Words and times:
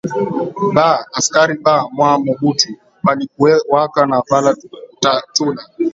Ba 0.75 0.87
askari 1.19 1.53
ba 1.63 1.75
mwa 1.95 2.11
mobutu 2.23 2.69
balikuwaka 3.05 3.99
na 4.11 4.17
vala 4.29 4.49
tuputula 4.59 5.61